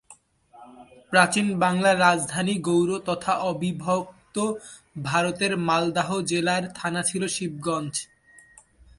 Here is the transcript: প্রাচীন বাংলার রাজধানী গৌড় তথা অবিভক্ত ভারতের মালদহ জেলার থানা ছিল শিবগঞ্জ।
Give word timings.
প্রাচীন 1.11 1.47
বাংলার 1.59 1.97
রাজধানী 1.99 2.55
গৌড় 2.67 2.95
তথা 3.05 3.33
অবিভক্ত 3.51 4.35
ভারতের 5.03 5.51
মালদহ 5.67 6.09
জেলার 6.21 6.63
থানা 6.75 7.01
ছিল 7.03 7.23
শিবগঞ্জ। 7.35 7.93